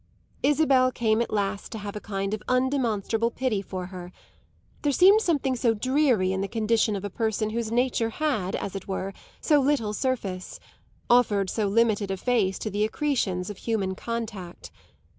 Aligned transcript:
Isabel 0.41 0.91
came 0.91 1.21
at 1.21 1.31
last 1.31 1.71
to 1.73 1.77
have 1.77 1.95
a 1.95 1.99
kind 2.01 2.33
of 2.33 2.41
undemonstrable 2.47 3.29
pity 3.35 3.61
for 3.61 3.85
her; 3.93 4.11
there 4.81 4.91
seemed 4.91 5.21
something 5.21 5.55
so 5.55 5.75
dreary 5.75 6.31
in 6.33 6.41
the 6.41 6.47
condition 6.47 6.95
of 6.95 7.05
a 7.05 7.09
person 7.11 7.51
whose 7.51 7.71
nature 7.71 8.09
had, 8.09 8.55
as 8.55 8.75
it 8.75 8.87
were, 8.87 9.13
so 9.41 9.59
little 9.59 9.93
surface 9.93 10.59
offered 11.07 11.51
so 11.51 11.67
limited 11.67 12.09
a 12.09 12.17
face 12.17 12.57
to 12.57 12.71
the 12.71 12.83
accretions 12.83 13.51
of 13.51 13.57
human 13.57 13.93
contact. 13.93 14.71